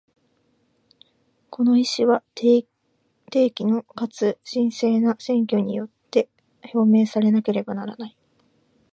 [1.51, 2.63] この意思は、定
[3.51, 6.27] 期のかつ真正な選挙によって
[6.73, 8.17] 表明されなければならない。